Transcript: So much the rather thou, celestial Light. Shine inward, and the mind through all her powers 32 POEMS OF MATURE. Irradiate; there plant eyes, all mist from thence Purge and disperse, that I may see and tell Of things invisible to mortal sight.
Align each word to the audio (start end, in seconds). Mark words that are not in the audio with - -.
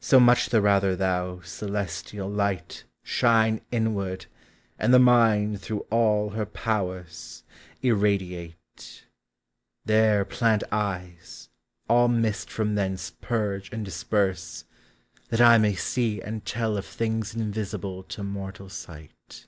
So 0.00 0.20
much 0.20 0.50
the 0.50 0.60
rather 0.60 0.94
thou, 0.94 1.40
celestial 1.40 2.28
Light. 2.28 2.84
Shine 3.02 3.62
inward, 3.72 4.26
and 4.78 4.92
the 4.92 4.98
mind 4.98 5.58
through 5.62 5.86
all 5.90 6.28
her 6.32 6.44
powers 6.44 7.42
32 7.80 7.80
POEMS 7.80 7.80
OF 7.80 7.80
MATURE. 7.80 7.96
Irradiate; 7.96 9.04
there 9.86 10.24
plant 10.26 10.64
eyes, 10.70 11.48
all 11.88 12.08
mist 12.08 12.50
from 12.50 12.74
thence 12.74 13.12
Purge 13.22 13.72
and 13.72 13.86
disperse, 13.86 14.66
that 15.30 15.40
I 15.40 15.56
may 15.56 15.74
see 15.74 16.20
and 16.20 16.44
tell 16.44 16.76
Of 16.76 16.84
things 16.84 17.34
invisible 17.34 18.02
to 18.02 18.22
mortal 18.22 18.68
sight. 18.68 19.46